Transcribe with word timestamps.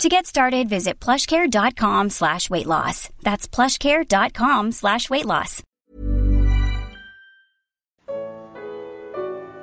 To 0.00 0.08
get 0.08 0.26
started, 0.26 0.68
visit 0.68 0.98
plushcare.com 0.98 2.10
slash 2.10 2.50
weight 2.50 2.66
loss. 2.66 3.08
That's 3.22 3.46
plushcare.com 3.46 4.72
slash 4.72 5.08
weight 5.10 5.26
loss. 5.26 5.62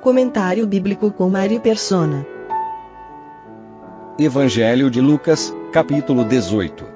Comentário 0.00 0.66
bíblico 0.66 1.10
com 1.12 1.28
Mari 1.28 1.60
Persona. 1.60 2.26
Evangelho 4.18 4.90
de 4.90 5.00
Lucas, 5.00 5.52
capítulo 5.72 6.24
18. 6.24 6.86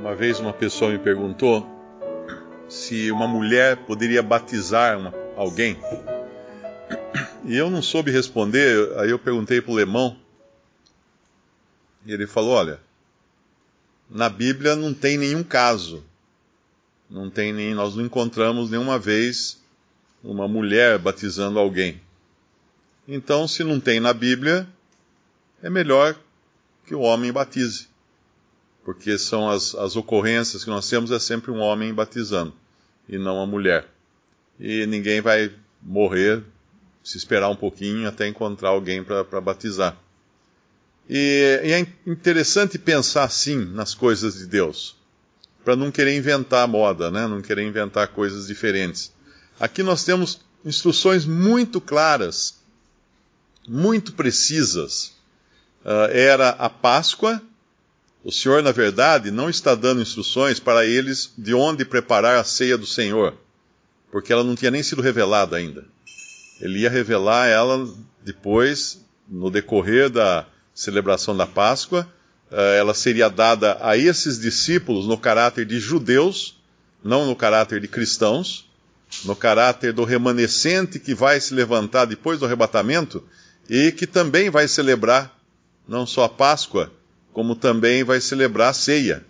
Uma 0.00 0.14
vez 0.16 0.40
uma 0.40 0.52
pessoa 0.52 0.90
me 0.90 0.98
perguntou 0.98 1.64
se 2.68 3.10
uma 3.12 3.28
mulher 3.28 3.76
poderia 3.76 4.22
batizar 4.22 4.98
uma, 4.98 5.14
alguém. 5.36 5.76
E 7.50 7.56
eu 7.56 7.68
não 7.68 7.82
soube 7.82 8.12
responder, 8.12 8.96
aí 8.96 9.10
eu 9.10 9.18
perguntei 9.18 9.60
para 9.60 9.72
o 9.72 9.74
Lemão. 9.74 10.16
E 12.06 12.12
ele 12.12 12.24
falou: 12.24 12.52
Olha, 12.52 12.78
na 14.08 14.28
Bíblia 14.28 14.76
não 14.76 14.94
tem 14.94 15.18
nenhum 15.18 15.42
caso. 15.42 16.04
Não 17.10 17.28
tem 17.28 17.52
nem, 17.52 17.74
nós 17.74 17.96
não 17.96 18.04
encontramos 18.04 18.70
nenhuma 18.70 19.00
vez 19.00 19.60
uma 20.22 20.46
mulher 20.46 20.96
batizando 20.96 21.58
alguém. 21.58 22.00
Então, 23.08 23.48
se 23.48 23.64
não 23.64 23.80
tem 23.80 23.98
na 23.98 24.12
Bíblia, 24.12 24.64
é 25.60 25.68
melhor 25.68 26.16
que 26.86 26.94
o 26.94 27.00
homem 27.00 27.32
batize. 27.32 27.88
Porque 28.84 29.18
são 29.18 29.50
as, 29.50 29.74
as 29.74 29.96
ocorrências 29.96 30.62
que 30.62 30.70
nós 30.70 30.88
temos 30.88 31.10
é 31.10 31.18
sempre 31.18 31.50
um 31.50 31.58
homem 31.58 31.92
batizando 31.92 32.54
e 33.08 33.18
não 33.18 33.42
a 33.42 33.46
mulher. 33.46 33.88
E 34.60 34.86
ninguém 34.86 35.20
vai 35.20 35.52
morrer 35.82 36.44
se 37.02 37.16
esperar 37.16 37.48
um 37.48 37.56
pouquinho 37.56 38.08
até 38.08 38.26
encontrar 38.28 38.70
alguém 38.70 39.02
para 39.02 39.40
batizar. 39.40 39.96
E, 41.08 41.60
e, 41.64 41.72
é 41.72 41.86
interessante 42.06 42.78
pensar 42.78 43.24
assim 43.24 43.56
nas 43.56 43.94
coisas 43.94 44.34
de 44.34 44.46
Deus, 44.46 44.96
para 45.64 45.74
não 45.74 45.90
querer 45.90 46.16
inventar 46.16 46.68
moda, 46.68 47.10
né? 47.10 47.26
não 47.26 47.42
querer 47.42 47.66
inventar 47.66 48.08
coisas 48.08 48.46
diferentes. 48.46 49.12
Aqui 49.58 49.82
nós 49.82 50.04
temos 50.04 50.40
instruções 50.64 51.24
muito 51.24 51.80
claras, 51.80 52.60
muito 53.66 54.12
precisas. 54.12 55.12
Uh, 55.84 56.12
era 56.12 56.50
a 56.50 56.68
Páscoa. 56.68 57.42
O 58.22 58.30
Senhor, 58.30 58.62
na 58.62 58.70
verdade, 58.70 59.30
não 59.30 59.48
está 59.48 59.74
dando 59.74 60.02
instruções 60.02 60.60
para 60.60 60.84
eles 60.84 61.32
de 61.36 61.54
onde 61.54 61.84
preparar 61.86 62.36
a 62.36 62.44
ceia 62.44 62.76
do 62.76 62.86
Senhor, 62.86 63.34
porque 64.12 64.32
ela 64.32 64.44
não 64.44 64.54
tinha 64.54 64.70
nem 64.70 64.82
sido 64.82 65.00
revelada 65.00 65.56
ainda 65.56 65.86
ele 66.60 66.80
ia 66.80 66.90
revelar 66.90 67.46
ela 67.46 67.88
depois, 68.22 69.04
no 69.28 69.50
decorrer 69.50 70.10
da 70.10 70.46
celebração 70.74 71.36
da 71.36 71.46
Páscoa. 71.46 72.06
Eh, 72.50 72.78
ela 72.78 72.94
seria 72.94 73.28
dada 73.28 73.78
a 73.80 73.96
esses 73.96 74.38
discípulos 74.38 75.06
no 75.06 75.16
caráter 75.16 75.64
de 75.64 75.78
judeus, 75.78 76.60
não 77.02 77.26
no 77.26 77.34
caráter 77.34 77.80
de 77.80 77.88
cristãos, 77.88 78.68
no 79.24 79.34
caráter 79.34 79.92
do 79.92 80.04
remanescente 80.04 80.98
que 80.98 81.14
vai 81.14 81.40
se 81.40 81.54
levantar 81.54 82.04
depois 82.04 82.38
do 82.38 82.46
arrebatamento 82.46 83.24
e 83.68 83.90
que 83.92 84.06
também 84.06 84.50
vai 84.50 84.68
celebrar 84.68 85.36
não 85.88 86.06
só 86.06 86.24
a 86.24 86.28
Páscoa, 86.28 86.92
como 87.32 87.56
também 87.56 88.04
vai 88.04 88.20
celebrar 88.20 88.70
a 88.70 88.74
ceia. 88.74 89.24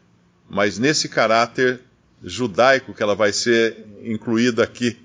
Mas 0.48 0.78
nesse 0.78 1.08
caráter 1.08 1.80
judaico 2.22 2.92
que 2.92 3.02
ela 3.02 3.14
vai 3.14 3.32
ser 3.32 3.86
incluída 4.02 4.64
aqui 4.64 4.98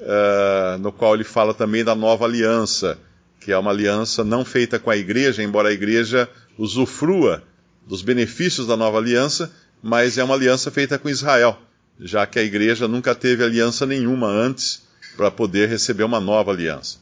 uh, 0.00 0.78
no 0.78 0.92
qual 0.92 1.14
ele 1.14 1.24
fala 1.24 1.54
também 1.54 1.84
da 1.84 1.94
nova 1.94 2.24
aliança, 2.24 2.98
que 3.40 3.52
é 3.52 3.58
uma 3.58 3.70
aliança 3.70 4.24
não 4.24 4.44
feita 4.44 4.78
com 4.78 4.90
a 4.90 4.96
igreja, 4.96 5.42
embora 5.42 5.68
a 5.68 5.72
igreja 5.72 6.28
usufrua 6.58 7.42
dos 7.86 8.02
benefícios 8.02 8.66
da 8.66 8.76
nova 8.76 8.98
aliança, 8.98 9.52
mas 9.82 10.18
é 10.18 10.24
uma 10.24 10.34
aliança 10.34 10.70
feita 10.70 10.98
com 10.98 11.08
Israel, 11.08 11.58
já 12.00 12.26
que 12.26 12.38
a 12.38 12.42
igreja 12.42 12.88
nunca 12.88 13.14
teve 13.14 13.44
aliança 13.44 13.86
nenhuma 13.86 14.26
antes 14.26 14.82
para 15.16 15.30
poder 15.30 15.68
receber 15.68 16.04
uma 16.04 16.20
nova 16.20 16.50
aliança. 16.50 16.98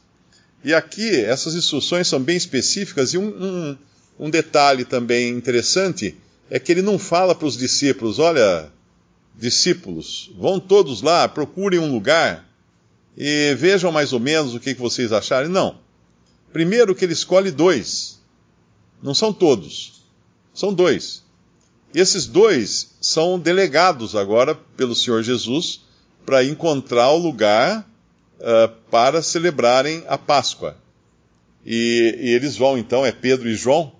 E 0.63 0.73
aqui, 0.73 1.15
essas 1.21 1.55
instruções 1.55 2.07
são 2.07 2.19
bem 2.21 2.37
específicas, 2.37 3.13
e 3.13 3.17
um, 3.17 3.27
um, 3.27 3.77
um 4.19 4.29
detalhe 4.29 4.85
também 4.85 5.29
interessante 5.29 6.15
é 6.49 6.59
que 6.59 6.71
ele 6.71 6.81
não 6.81 6.97
fala 6.97 7.35
para 7.35 7.47
os 7.47 7.57
discípulos: 7.57 8.19
olha, 8.19 8.69
discípulos, 9.37 10.31
vão 10.37 10.59
todos 10.59 11.01
lá, 11.01 11.27
procurem 11.27 11.79
um 11.79 11.91
lugar 11.91 12.45
e 13.17 13.55
vejam 13.55 13.91
mais 13.91 14.13
ou 14.13 14.19
menos 14.19 14.53
o 14.53 14.59
que 14.59 14.73
vocês 14.73 15.11
acharem. 15.11 15.49
Não. 15.49 15.79
Primeiro 16.51 16.95
que 16.95 17.05
ele 17.05 17.13
escolhe 17.13 17.51
dois. 17.51 18.19
Não 19.01 19.13
são 19.13 19.31
todos. 19.31 20.03
São 20.53 20.73
dois. 20.73 21.23
Esses 21.93 22.25
dois 22.25 22.95
são 22.99 23.39
delegados 23.39 24.15
agora 24.15 24.55
pelo 24.75 24.95
Senhor 24.95 25.23
Jesus 25.23 25.81
para 26.25 26.43
encontrar 26.43 27.11
o 27.11 27.17
lugar 27.17 27.89
uh, 28.39 28.73
para 28.89 29.21
celebrarem 29.21 30.03
a 30.07 30.17
Páscoa. 30.17 30.77
E, 31.65 32.17
e 32.19 32.29
eles 32.31 32.57
vão 32.57 32.77
então, 32.77 33.05
é 33.05 33.11
Pedro 33.11 33.49
e 33.49 33.55
João, 33.55 33.93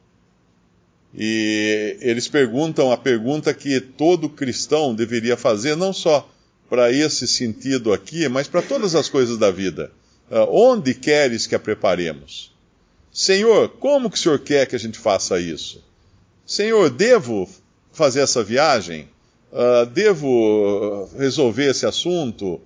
e 1.18 1.97
eles 2.02 2.28
perguntam 2.28 2.92
a 2.92 2.97
pergunta 2.97 3.53
que 3.53 3.80
todo 3.80 4.30
cristão 4.30 4.94
deveria 4.94 5.38
fazer, 5.38 5.76
não 5.76 5.94
só 5.94 6.30
para 6.70 6.92
esse 6.92 7.28
sentido 7.28 7.94
aqui, 7.94 8.28
mas 8.28 8.48
para 8.48 8.62
todas 8.62 8.96
as 8.96 9.09
coisas 9.09 9.38
da 9.38 9.52
vida. 9.52 9.92
Uh, 10.30 10.48
onde 10.50 10.94
queres 10.94 11.46
que 11.46 11.53
a 11.53 11.59
preparemos? 11.59 12.52
Senhor, 13.12 13.70
como 13.70 14.09
que 14.09 14.18
o 14.18 14.20
Senhor 14.20 14.40
quer 14.40 14.66
que 14.66 14.76
a 14.76 14.80
gente 14.80 14.98
faça 14.98 15.40
isso? 15.40 15.84
Senhor, 16.46 16.90
devo 16.90 17.48
fazer 17.92 18.22
essa 18.22 18.44
viagem? 18.44 19.08
Uh, 19.52 19.86
devo 19.86 21.08
resolver 21.18 21.70
esse 21.70 21.86
assunto? 21.86 22.59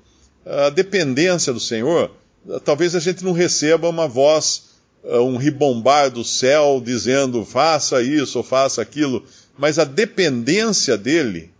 A 0.45 0.69
dependência 0.69 1.51
do 1.51 1.59
Senhor, 1.59 2.11
uh, 2.45 2.59
talvez 2.61 2.95
a 2.95 2.99
gente 2.99 3.23
não 3.23 3.33
receba 3.33 3.89
uma 3.89 4.07
voz, 4.07 4.69
um 5.03 5.37
ribombar 5.37 6.09
do 6.09 6.25
céu 6.25 6.81
dizendo 6.83 7.45
faça 7.45 8.01
isso 8.01 8.37
ou 8.37 8.43
faça 8.43 8.81
aquilo, 8.81 9.23
mas 9.57 9.79
a 9.79 9.85
dependência 9.85 10.97
dele 10.97 11.51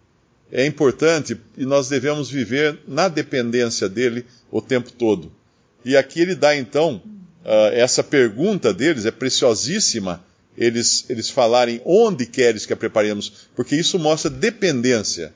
é 0.51 0.65
importante 0.65 1.37
e 1.57 1.65
nós 1.65 1.89
devemos 1.89 2.29
viver 2.29 2.79
na 2.87 3.07
dependência 3.07 3.87
dele 3.87 4.25
o 4.51 4.61
tempo 4.61 4.91
todo. 4.91 5.31
E 5.85 5.95
aqui 5.95 6.21
ele 6.21 6.35
dá 6.35 6.55
então 6.55 7.01
uh, 7.45 7.73
essa 7.73 8.03
pergunta 8.03 8.73
deles, 8.73 9.05
é 9.05 9.11
preciosíssima 9.11 10.23
eles, 10.57 11.05
eles 11.09 11.29
falarem 11.29 11.81
onde 11.85 12.25
queres 12.25 12.65
que 12.65 12.73
a 12.73 12.77
preparemos, 12.77 13.47
porque 13.55 13.75
isso 13.75 13.97
mostra 13.97 14.29
dependência. 14.29 15.33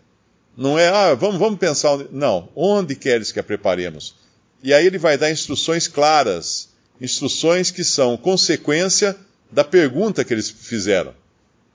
Não 0.56 0.78
é, 0.78 0.90
ah, 0.90 1.14
vamos, 1.14 1.40
vamos 1.40 1.58
pensar, 1.58 1.92
onde... 1.92 2.10
não, 2.12 2.50
onde 2.56 2.96
queres 2.96 3.32
que 3.32 3.40
a 3.40 3.44
preparemos? 3.44 4.16
E 4.62 4.74
aí 4.74 4.86
ele 4.86 4.98
vai 4.98 5.18
dar 5.18 5.32
instruções 5.32 5.88
claras, 5.88 6.70
instruções 7.00 7.72
que 7.72 7.84
são 7.84 8.18
consequência 8.18 9.16
da 9.52 9.64
pergunta 9.64 10.24
que 10.24 10.34
eles 10.34 10.50
fizeram, 10.50 11.14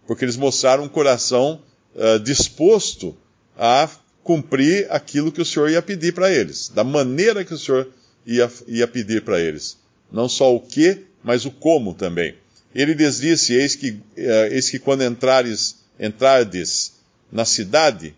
porque 0.07 0.25
eles 0.25 0.37
mostraram 0.37 0.85
um 0.85 0.89
coração 0.89 1.63
uh, 1.95 2.19
disposto 2.19 3.17
a 3.59 3.91
cumprir 4.23 4.87
aquilo 4.91 5.33
que 5.33 5.43
o 5.43 5.45
Senhor 5.45 5.69
ia 5.69 5.83
pedir 5.83 6.15
para 6.15 6.33
eles, 6.33 6.69
da 6.69 6.85
maneira 6.85 7.45
que 7.45 7.55
o 7.55 7.59
Senhor 7.59 7.89
ia, 8.27 8.51
ia 8.67 8.87
pedir 8.87 9.23
para 9.23 9.41
eles. 9.41 9.77
Não 10.13 10.29
só 10.29 10.55
o 10.55 10.61
que, 10.61 11.05
mas 11.25 11.45
o 11.45 11.51
como 11.51 11.93
também. 11.93 12.35
Ele 12.75 12.95
lhes 12.95 13.21
disse: 13.21 13.55
Eis 13.55 13.75
que, 13.75 13.91
uh, 13.91 14.03
eis 14.51 14.71
que 14.71 14.79
quando 14.79 15.03
entrares, 15.03 15.77
entrardes 15.99 16.93
na 17.33 17.45
cidade, 17.45 18.15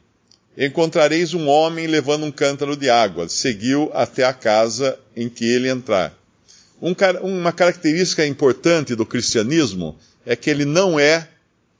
encontrareis 0.57 1.33
um 1.33 1.49
homem 1.49 1.87
levando 1.87 2.25
um 2.25 2.33
cântaro 2.33 2.77
de 2.77 2.91
água. 2.91 3.29
Seguiu 3.29 3.91
até 3.95 4.25
a 4.25 4.33
casa 4.33 4.99
em 5.17 5.29
que 5.29 5.45
ele 5.45 5.69
entrar. 5.69 6.13
Um, 6.83 6.95
uma 7.23 7.53
característica 7.53 8.27
importante 8.27 8.95
do 8.95 9.07
cristianismo 9.07 9.97
é 10.27 10.35
que 10.35 10.51
ele 10.51 10.65
não 10.65 10.99
é 10.99 11.29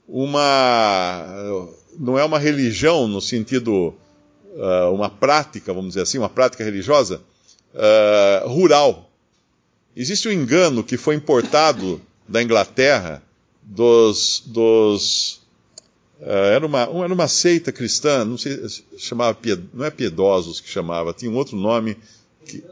uma 0.07 1.69
não 1.99 2.17
é 2.17 2.23
uma 2.23 2.39
religião 2.39 3.07
no 3.07 3.21
sentido, 3.21 3.93
uh, 4.55 4.93
uma 4.93 5.09
prática, 5.09 5.73
vamos 5.73 5.89
dizer 5.89 6.01
assim, 6.01 6.17
uma 6.17 6.29
prática 6.29 6.63
religiosa 6.63 7.21
uh, 7.73 8.47
rural. 8.47 9.09
Existe 9.95 10.27
um 10.27 10.31
engano 10.31 10.83
que 10.83 10.97
foi 10.97 11.15
importado 11.15 12.01
da 12.27 12.41
Inglaterra 12.41 13.21
dos, 13.63 14.43
dos 14.45 15.41
era, 16.21 16.65
uma, 16.65 16.81
era 16.81 17.13
uma 17.13 17.27
seita 17.27 17.71
cristã, 17.71 18.23
não 18.23 18.37
sei, 18.37 18.59
chamava, 18.97 19.37
não 19.73 19.85
é 19.85 19.89
piedosos 19.89 20.59
que 20.59 20.69
chamava, 20.69 21.13
tinha 21.13 21.31
um 21.31 21.35
outro 21.35 21.57
nome, 21.57 21.97
que, 22.45 22.63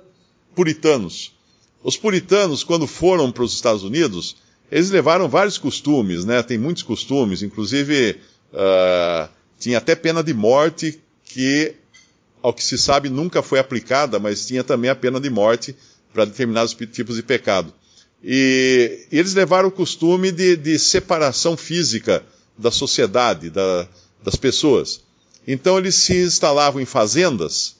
puritanos. 0.54 1.34
Os 1.84 1.98
puritanos, 1.98 2.64
quando 2.64 2.86
foram 2.86 3.32
para 3.32 3.44
os 3.44 3.54
Estados 3.54 3.84
Unidos, 3.84 4.36
eles 4.72 4.92
levaram 4.92 5.28
vários 5.28 5.58
costumes, 5.58 6.26
né? 6.26 6.44
Tem 6.44 6.58
muitos 6.58 6.84
costumes, 6.84 7.42
inclusive 7.42 8.18
uh, 8.54 9.30
tinha 9.58 9.78
até 9.78 9.96
pena 9.96 10.24
de 10.24 10.34
morte 10.34 11.00
que, 11.26 11.76
ao 12.42 12.54
que 12.54 12.64
se 12.64 12.78
sabe, 12.78 13.10
nunca 13.10 13.42
foi 13.42 13.60
aplicada, 13.60 14.20
mas 14.20 14.46
tinha 14.46 14.64
também 14.64 14.90
a 14.90 14.96
pena 14.96 15.20
de 15.20 15.30
morte 15.30 15.76
para 16.14 16.26
determinados 16.26 16.76
tipos 16.92 17.16
de 17.16 17.24
pecado. 17.24 17.74
E, 18.24 19.06
e 19.12 19.20
eles 19.20 19.34
levaram 19.34 19.70
o 19.70 19.72
costume 19.72 20.32
de, 20.32 20.56
de 20.56 20.78
separação 20.78 21.56
física 21.56 22.24
da 22.58 22.72
sociedade, 22.72 23.50
da, 23.50 23.88
das 24.24 24.36
pessoas. 24.36 25.02
Então 25.48 25.78
eles 25.78 25.96
se 25.96 26.16
instalavam 26.16 26.82
em 26.82 26.86
fazendas, 26.86 27.76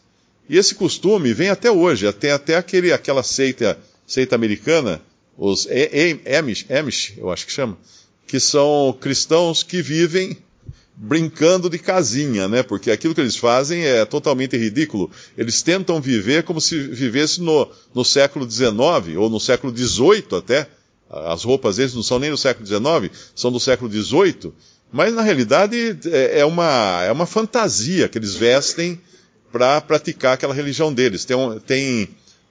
e 0.50 0.58
esse 0.58 0.74
costume 0.74 1.32
vem 1.32 1.50
até 1.50 1.70
hoje, 1.70 2.08
até, 2.08 2.32
até 2.32 2.56
aquele, 2.56 2.92
aquela 2.92 3.22
seita, 3.22 3.78
seita 4.08 4.36
americana, 4.36 5.00
os 5.38 5.68
Amish, 6.78 7.14
eu 7.18 7.30
acho 7.30 7.46
que 7.46 7.52
chama, 7.52 7.78
que 8.26 8.40
são 8.40 8.98
cristãos 9.00 9.62
que 9.62 9.82
vivem 9.82 10.36
brincando 11.02 11.70
de 11.70 11.80
casinha, 11.80 12.50
né? 12.50 12.62
Porque 12.62 12.92
aquilo 12.92 13.16
que 13.16 13.22
eles 13.22 13.38
fazem 13.38 13.86
é 13.86 14.04
totalmente 14.04 14.58
ridículo. 14.58 15.10
Eles 15.38 15.62
tentam 15.62 16.02
viver 16.02 16.44
como 16.44 16.60
se 16.60 16.78
vivesse 16.78 17.42
no, 17.42 17.70
no 17.96 18.04
século 18.04 18.50
XIX 18.50 19.16
ou 19.18 19.30
no 19.30 19.40
século 19.40 19.76
XVIII 19.76 20.26
até. 20.38 20.68
As 21.10 21.44
roupas 21.44 21.78
deles 21.78 21.94
não 21.94 22.04
são 22.04 22.20
nem 22.20 22.30
do 22.30 22.38
século 22.38 22.68
XIX, 22.68 23.12
são 23.34 23.50
do 23.50 23.60
século 23.62 23.90
XVIII. 23.90 24.52
Mas 24.92 25.14
na 25.14 25.22
realidade 25.22 25.98
é, 26.06 26.42
é 26.42 26.46
uma, 26.46 27.04
é 27.04 27.12
uma 27.12 27.26
fantasia 27.26 28.10
que 28.10 28.18
eles 28.18 28.36
vestem 28.36 29.00
para 29.52 29.80
praticar 29.80 30.34
aquela 30.34 30.54
religião 30.54 30.94
deles. 30.94 31.24
Tem, 31.24 31.38
um, 31.38 31.60
tem, 31.60 32.04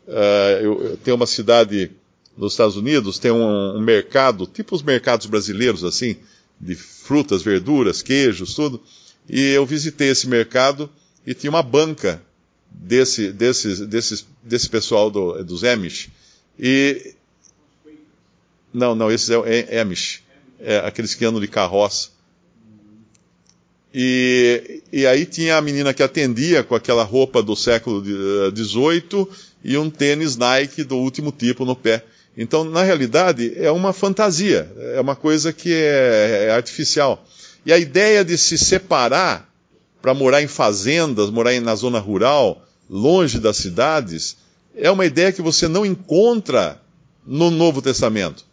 uh, 0.06 0.62
eu, 0.62 0.98
tem 1.04 1.12
uma 1.12 1.26
cidade 1.26 1.90
nos 2.36 2.52
Estados 2.52 2.76
Unidos, 2.76 3.18
tem 3.18 3.30
um, 3.30 3.76
um, 3.76 3.80
mercado, 3.80 4.46
tipo 4.46 4.74
os 4.74 4.82
mercados 4.82 5.26
brasileiros, 5.26 5.84
assim, 5.84 6.16
de 6.60 6.74
frutas, 6.74 7.42
verduras, 7.42 8.02
queijos, 8.02 8.54
tudo. 8.54 8.82
E 9.28 9.40
eu 9.52 9.64
visitei 9.66 10.10
esse 10.10 10.28
mercado 10.28 10.90
e 11.26 11.34
tinha 11.34 11.50
uma 11.50 11.62
banca 11.62 12.22
desse, 12.70 13.32
desse, 13.32 13.86
desse, 13.86 14.24
desse 14.42 14.68
pessoal 14.68 15.10
do, 15.10 15.42
dos 15.44 15.64
Amish. 15.64 16.10
E. 16.58 17.14
Não, 18.72 18.94
não, 18.94 19.10
esses 19.10 19.30
é 19.30 19.80
Amish. 19.80 20.22
É, 20.60 20.78
aqueles 20.78 21.14
que 21.14 21.24
andam 21.24 21.40
de 21.40 21.48
carroça. 21.48 22.10
E, 23.92 24.82
e 24.92 25.06
aí 25.06 25.24
tinha 25.24 25.56
a 25.56 25.62
menina 25.62 25.94
que 25.94 26.02
atendia 26.02 26.62
com 26.62 26.74
aquela 26.74 27.04
roupa 27.04 27.42
do 27.42 27.56
século 27.56 28.04
XVIII 28.04 29.26
e 29.64 29.78
um 29.78 29.88
tênis 29.88 30.36
Nike 30.36 30.84
do 30.84 30.96
último 30.96 31.32
tipo 31.32 31.64
no 31.64 31.74
pé. 31.74 32.04
Então, 32.40 32.62
na 32.62 32.84
realidade, 32.84 33.52
é 33.56 33.68
uma 33.68 33.92
fantasia, 33.92 34.70
é 34.94 35.00
uma 35.00 35.16
coisa 35.16 35.52
que 35.52 35.74
é, 35.74 36.46
é 36.46 36.50
artificial. 36.52 37.26
E 37.66 37.72
a 37.72 37.78
ideia 37.78 38.24
de 38.24 38.38
se 38.38 38.56
separar 38.56 39.52
para 40.00 40.14
morar 40.14 40.40
em 40.40 40.46
fazendas, 40.46 41.30
morar 41.30 41.60
na 41.60 41.74
zona 41.74 41.98
rural, 41.98 42.64
longe 42.88 43.40
das 43.40 43.56
cidades, 43.56 44.36
é 44.76 44.88
uma 44.88 45.04
ideia 45.04 45.32
que 45.32 45.42
você 45.42 45.66
não 45.66 45.84
encontra 45.84 46.80
no 47.26 47.50
Novo 47.50 47.82
Testamento. 47.82 48.44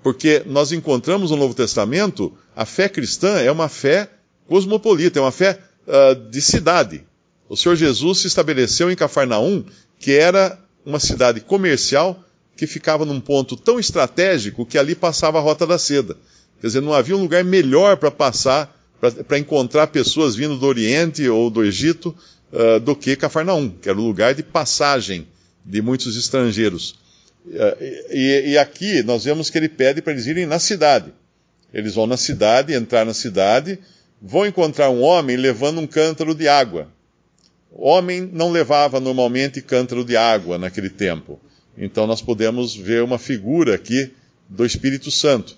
Porque 0.00 0.44
nós 0.46 0.70
encontramos 0.70 1.32
no 1.32 1.36
Novo 1.36 1.54
Testamento, 1.54 2.32
a 2.54 2.64
fé 2.64 2.88
cristã 2.88 3.40
é 3.40 3.50
uma 3.50 3.68
fé 3.68 4.08
cosmopolita, 4.46 5.18
é 5.18 5.22
uma 5.22 5.32
fé 5.32 5.58
uh, 5.88 6.14
de 6.30 6.40
cidade. 6.40 7.04
O 7.48 7.56
Senhor 7.56 7.74
Jesus 7.74 8.18
se 8.18 8.28
estabeleceu 8.28 8.92
em 8.92 8.94
Cafarnaum, 8.94 9.64
que 9.98 10.12
era 10.12 10.56
uma 10.84 11.00
cidade 11.00 11.40
comercial 11.40 12.22
que 12.56 12.66
ficava 12.66 13.04
num 13.04 13.20
ponto 13.20 13.56
tão 13.56 13.78
estratégico 13.78 14.64
que 14.64 14.78
ali 14.78 14.94
passava 14.94 15.38
a 15.38 15.40
Rota 15.40 15.66
da 15.66 15.78
Seda. 15.78 16.16
Quer 16.60 16.68
dizer, 16.68 16.80
não 16.80 16.94
havia 16.94 17.16
um 17.16 17.20
lugar 17.20 17.44
melhor 17.44 17.98
para 17.98 18.10
passar, 18.10 18.74
para 19.28 19.38
encontrar 19.38 19.88
pessoas 19.88 20.34
vindo 20.34 20.56
do 20.56 20.66
Oriente 20.66 21.28
ou 21.28 21.50
do 21.50 21.62
Egito, 21.62 22.16
uh, 22.52 22.80
do 22.80 22.96
que 22.96 23.14
Cafarnaum, 23.14 23.68
que 23.68 23.88
era 23.88 23.98
o 23.98 24.06
lugar 24.06 24.34
de 24.34 24.42
passagem 24.42 25.26
de 25.64 25.82
muitos 25.82 26.16
estrangeiros. 26.16 26.96
Uh, 27.46 28.10
e, 28.10 28.52
e, 28.52 28.58
aqui 28.58 29.02
nós 29.02 29.24
vemos 29.24 29.50
que 29.50 29.58
ele 29.58 29.68
pede 29.68 30.00
para 30.00 30.14
eles 30.14 30.26
irem 30.26 30.46
na 30.46 30.58
cidade. 30.58 31.12
Eles 31.74 31.94
vão 31.94 32.06
na 32.06 32.16
cidade, 32.16 32.72
entrar 32.72 33.04
na 33.04 33.12
cidade, 33.12 33.78
vão 34.20 34.46
encontrar 34.46 34.88
um 34.88 35.02
homem 35.02 35.36
levando 35.36 35.78
um 35.78 35.86
cântaro 35.86 36.34
de 36.34 36.48
água. 36.48 36.88
O 37.70 37.86
homem 37.86 38.28
não 38.32 38.50
levava 38.50 38.98
normalmente 38.98 39.60
cântaro 39.60 40.02
de 40.04 40.16
água 40.16 40.56
naquele 40.56 40.88
tempo. 40.88 41.38
Então 41.76 42.06
nós 42.06 42.22
podemos 42.22 42.74
ver 42.74 43.02
uma 43.02 43.18
figura 43.18 43.74
aqui 43.74 44.10
do 44.48 44.64
Espírito 44.64 45.10
Santo. 45.10 45.56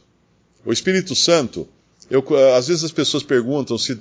O 0.64 0.72
Espírito 0.72 1.14
Santo, 1.14 1.68
eu, 2.10 2.24
às 2.56 2.68
vezes 2.68 2.84
as 2.84 2.92
pessoas 2.92 3.22
perguntam 3.22 3.78
se 3.78 3.92
uh, 3.92 4.00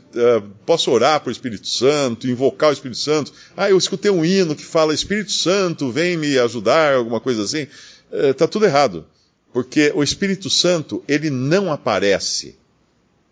posso 0.65 0.89
orar 0.91 1.19
para 1.19 1.29
o 1.29 1.31
Espírito 1.31 1.67
Santo, 1.67 2.27
invocar 2.27 2.69
o 2.69 2.73
Espírito 2.73 2.99
Santo. 2.99 3.33
Ah, 3.55 3.69
eu 3.69 3.77
escutei 3.77 4.09
um 4.09 4.25
hino 4.25 4.55
que 4.55 4.65
fala 4.65 4.93
Espírito 4.93 5.31
Santo, 5.31 5.91
vem 5.91 6.17
me 6.17 6.37
ajudar, 6.39 6.95
alguma 6.95 7.19
coisa 7.19 7.43
assim. 7.43 7.67
Está 8.11 8.45
uh, 8.45 8.47
tudo 8.47 8.65
errado. 8.65 9.05
Porque 9.53 9.91
o 9.95 10.03
Espírito 10.03 10.49
Santo, 10.49 11.03
ele 11.07 11.29
não 11.29 11.71
aparece. 11.71 12.55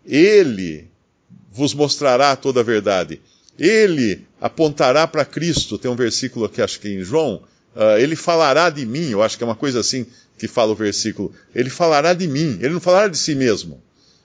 Ele 0.04 0.88
vos 1.50 1.72
mostrará 1.72 2.36
toda 2.36 2.60
a 2.60 2.64
verdade. 2.64 3.20
Ele 3.58 4.26
apontará 4.40 5.06
para 5.06 5.24
Cristo. 5.24 5.78
Tem 5.78 5.90
um 5.90 5.96
versículo 5.96 6.44
aqui, 6.44 6.60
acho 6.60 6.78
que 6.80 6.88
em 6.88 7.02
João. 7.02 7.42
Uh, 7.76 7.98
ele 7.98 8.16
falará 8.16 8.70
de 8.70 8.86
mim, 8.86 9.10
eu 9.10 9.22
acho 9.22 9.36
que 9.36 9.44
é 9.44 9.46
uma 9.46 9.54
coisa 9.54 9.80
assim 9.80 10.06
que 10.38 10.48
fala 10.48 10.72
o 10.72 10.74
versículo. 10.74 11.30
Ele 11.54 11.68
falará 11.68 12.14
de 12.14 12.26
mim, 12.26 12.58
ele 12.62 12.72
não 12.72 12.80
falará 12.80 13.06
de 13.06 13.18
si 13.18 13.34
mesmo. 13.34 13.82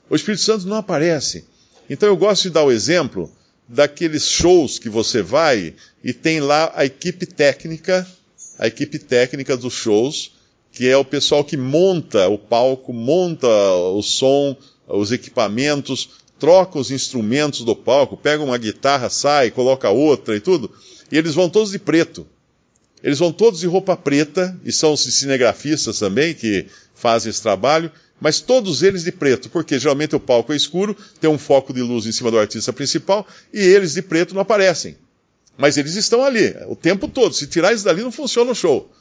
O 0.09 0.15
Espírito 0.15 0.42
Santo 0.42 0.65
não 0.68 0.77
aparece. 0.77 1.44
Então 1.89 2.07
eu 2.07 2.15
gosto 2.15 2.44
de 2.44 2.51
dar 2.51 2.63
o 2.63 2.71
exemplo 2.71 3.30
daqueles 3.68 4.25
shows 4.25 4.80
que 4.80 4.89
você 4.89 5.21
vai 5.21 5.74
e 6.01 6.13
tem 6.13 6.39
lá 6.39 6.71
a 6.74 6.86
equipe 6.86 7.25
técnica, 7.25 8.07
a 8.57 8.68
equipe 8.68 8.98
técnica 8.98 9.57
dos 9.57 9.74
shows, 9.74 10.31
que 10.71 10.88
é 10.88 10.95
o 10.95 11.03
pessoal 11.03 11.44
que 11.44 11.57
monta 11.57 12.30
o 12.30 12.38
palco, 12.38 12.94
monta 12.94 13.48
o 13.48 14.01
som, 14.01 14.56
os 14.88 15.12
equipamentos, 15.12 16.21
troca 16.39 16.80
os 16.80 16.89
instrumentos 16.89 17.65
do 17.65 17.75
palco, 17.75 18.15
pega 18.15 18.42
uma 18.42 18.57
guitarra, 18.57 19.09
sai, 19.09 19.51
coloca 19.51 19.89
outra 19.89 20.36
e 20.36 20.39
tudo, 20.39 20.72
e 21.12 21.17
eles 21.17 21.36
vão 21.36 21.50
todos 21.50 21.72
de 21.72 21.79
preto. 21.79 22.25
Eles 23.03 23.20
vão 23.20 23.31
todos 23.31 23.60
de 23.60 23.67
roupa 23.67 23.98
preta, 23.98 24.58
e 24.63 24.72
são 24.72 24.93
os 24.93 25.01
cinegrafistas 25.01 26.00
também 26.00 26.34
que 26.34 26.67
fazem 26.93 27.29
esse 27.29 27.41
trabalho, 27.41 27.91
mas 28.20 28.39
todos 28.39 28.84
eles 28.84 29.03
de 29.03 29.12
preto, 29.12 29.50
porque 29.50 29.79
geralmente 29.79 30.15
o 30.15 30.20
palco 30.20 30.53
é 30.53 30.55
escuro, 30.55 30.96
tem 31.20 31.29
um 31.29 31.39
foco 31.39 31.74
de 31.74 31.81
luz 31.81 32.05
em 32.05 32.12
cima 32.12 32.29
do 32.29 32.38
artista 32.38 32.72
principal, 32.72 33.27
e 33.51 33.60
eles 33.60 33.93
de 33.93 34.01
preto 34.03 34.36
não 34.36 34.41
aparecem. 34.41 34.96
Mas 35.58 35.77
eles 35.77 35.96
estão 35.96 36.24
ali, 36.24 36.55
o 36.67 36.75
tempo 36.75 37.08
todo. 37.08 37.34
Se 37.34 37.48
tirar 37.48 37.70
eles 37.70 37.84
dali, 37.84 38.01
não 38.01 38.12
funciona 38.12 38.51
o 38.51 38.55
show. 38.55 38.91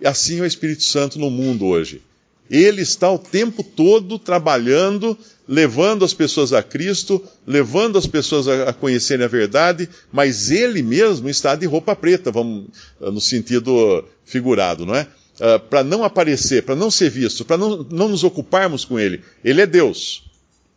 E 0.00 0.06
assim 0.06 0.38
é 0.38 0.42
o 0.42 0.46
Espírito 0.46 0.82
Santo 0.82 1.18
no 1.18 1.30
mundo 1.30 1.66
hoje. 1.66 2.02
Ele 2.50 2.82
está 2.82 3.10
o 3.10 3.18
tempo 3.18 3.62
todo 3.62 4.18
trabalhando, 4.18 5.16
levando 5.48 6.04
as 6.04 6.12
pessoas 6.12 6.52
a 6.52 6.62
Cristo, 6.62 7.22
levando 7.46 7.96
as 7.96 8.06
pessoas 8.06 8.46
a, 8.48 8.72
conhecerem 8.72 9.24
a 9.24 9.28
verdade, 9.28 9.88
mas 10.12 10.50
ele 10.50 10.82
mesmo 10.82 11.28
está 11.28 11.54
de 11.54 11.66
roupa 11.66 11.96
preta, 11.96 12.30
vamos 12.30 12.66
no 13.00 13.20
sentido 13.20 14.04
figurado, 14.24 14.84
não 14.84 14.94
é? 14.94 15.06
Uh, 15.34 15.58
para 15.68 15.82
não 15.82 16.04
aparecer, 16.04 16.62
para 16.62 16.76
não 16.76 16.90
ser 16.90 17.10
visto, 17.10 17.44
para 17.44 17.56
não, 17.56 17.82
não 17.90 18.08
nos 18.08 18.22
ocuparmos 18.22 18.84
com 18.84 19.00
ele. 19.00 19.22
Ele 19.44 19.60
é 19.60 19.66
Deus. 19.66 20.22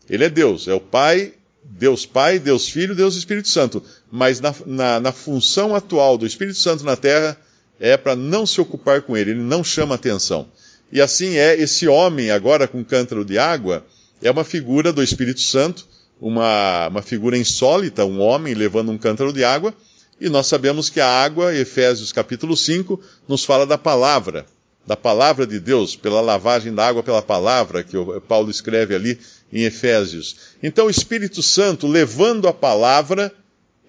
Ele 0.09 0.23
é 0.23 0.29
Deus, 0.29 0.67
é 0.67 0.73
o 0.73 0.79
Pai, 0.79 1.33
Deus 1.63 2.05
Pai, 2.05 2.39
Deus 2.39 2.67
Filho, 2.67 2.95
Deus 2.95 3.15
Espírito 3.15 3.49
Santo. 3.49 3.83
Mas 4.11 4.39
na, 4.39 4.55
na, 4.65 4.99
na 4.99 5.11
função 5.11 5.75
atual 5.75 6.17
do 6.17 6.25
Espírito 6.25 6.57
Santo 6.57 6.83
na 6.83 6.95
terra 6.95 7.37
é 7.79 7.95
para 7.95 8.15
não 8.15 8.45
se 8.45 8.59
ocupar 8.59 9.01
com 9.03 9.15
ele, 9.15 9.31
ele 9.31 9.41
não 9.41 9.63
chama 9.63 9.95
atenção. 9.95 10.47
E 10.91 11.01
assim 11.01 11.35
é 11.35 11.59
esse 11.59 11.87
homem 11.87 12.31
agora 12.31 12.67
com 12.67 12.83
cântaro 12.83 13.25
de 13.25 13.37
água, 13.37 13.85
é 14.21 14.31
uma 14.31 14.43
figura 14.43 14.91
do 14.93 15.03
Espírito 15.03 15.41
Santo, 15.41 15.85
uma, 16.19 16.87
uma 16.87 17.01
figura 17.01 17.37
insólita, 17.37 18.05
um 18.05 18.19
homem 18.19 18.53
levando 18.53 18.91
um 18.91 18.97
cântaro 18.97 19.33
de 19.33 19.43
água, 19.43 19.73
e 20.19 20.29
nós 20.29 20.47
sabemos 20.47 20.89
que 20.89 20.99
a 20.99 21.07
água, 21.07 21.53
Efésios 21.53 22.11
capítulo 22.11 22.57
5, 22.57 22.99
nos 23.27 23.45
fala 23.45 23.67
da 23.67 23.77
palavra, 23.77 24.45
da 24.85 24.95
palavra 24.95 25.45
de 25.45 25.59
Deus, 25.59 25.95
pela 25.95 26.21
lavagem 26.21 26.73
da 26.73 26.87
água 26.87 27.03
pela 27.03 27.21
palavra, 27.21 27.83
que 27.83 27.95
Paulo 28.27 28.49
escreve 28.49 28.95
ali 28.95 29.19
em 29.51 29.63
Efésios. 29.63 30.37
Então 30.63 30.87
o 30.87 30.89
Espírito 30.89 31.43
Santo, 31.43 31.85
levando 31.85 32.47
a 32.47 32.53
palavra, 32.53 33.31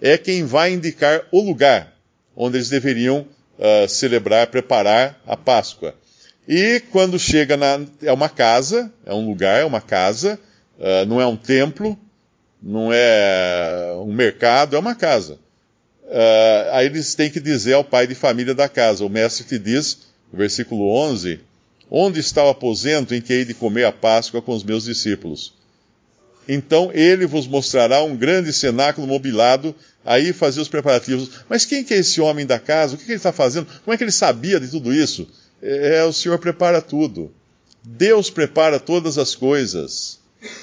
é 0.00 0.18
quem 0.18 0.44
vai 0.44 0.72
indicar 0.72 1.26
o 1.32 1.40
lugar 1.40 1.96
onde 2.36 2.56
eles 2.56 2.68
deveriam 2.68 3.26
uh, 3.58 3.88
celebrar, 3.88 4.46
preparar 4.48 5.20
a 5.26 5.36
Páscoa. 5.36 5.94
E 6.48 6.80
quando 6.90 7.18
chega 7.18 7.58
na. 7.58 7.84
É 8.00 8.10
uma 8.10 8.30
casa, 8.30 8.90
é 9.04 9.12
um 9.12 9.26
lugar, 9.26 9.60
é 9.60 9.66
uma 9.66 9.82
casa, 9.82 10.40
uh, 10.78 11.04
não 11.06 11.20
é 11.20 11.26
um 11.26 11.36
templo, 11.36 11.98
não 12.62 12.90
é 12.90 13.92
um 13.98 14.10
mercado, 14.14 14.74
é 14.74 14.78
uma 14.78 14.94
casa. 14.94 15.34
Uh, 16.04 16.72
aí 16.72 16.86
eles 16.86 17.14
têm 17.14 17.30
que 17.30 17.38
dizer 17.38 17.74
ao 17.74 17.84
pai 17.84 18.06
de 18.06 18.14
família 18.14 18.54
da 18.54 18.66
casa. 18.66 19.04
O 19.04 19.10
mestre 19.10 19.44
te 19.44 19.58
diz, 19.58 19.98
versículo 20.32 20.90
11, 20.90 21.38
onde 21.90 22.18
está 22.18 22.42
o 22.42 22.48
aposento 22.48 23.14
em 23.14 23.20
que 23.20 23.34
hei 23.34 23.44
de 23.44 23.52
comer 23.52 23.84
a 23.84 23.92
Páscoa 23.92 24.40
com 24.40 24.52
os 24.52 24.64
meus 24.64 24.84
discípulos? 24.84 25.52
Então 26.48 26.90
ele 26.94 27.26
vos 27.26 27.46
mostrará 27.46 28.02
um 28.02 28.16
grande 28.16 28.54
cenáculo 28.54 29.06
mobilado, 29.06 29.74
aí 30.02 30.32
fazer 30.32 30.62
os 30.62 30.68
preparativos. 30.68 31.42
Mas 31.46 31.66
quem 31.66 31.84
que 31.84 31.92
é 31.92 31.98
esse 31.98 32.22
homem 32.22 32.46
da 32.46 32.58
casa? 32.58 32.94
O 32.94 32.98
que, 32.98 33.04
que 33.04 33.10
ele 33.10 33.18
está 33.18 33.32
fazendo? 33.32 33.66
Como 33.84 33.92
é 33.92 33.98
que 33.98 34.04
ele 34.04 34.10
sabia 34.10 34.58
de 34.58 34.68
tudo 34.68 34.94
isso? 34.94 35.28
É, 35.62 36.04
o 36.04 36.12
Senhor 36.12 36.38
prepara 36.38 36.80
tudo. 36.80 37.32
Deus 37.84 38.30
prepara 38.30 38.78
todas 38.78 39.18
as 39.18 39.34
coisas. 39.34 40.18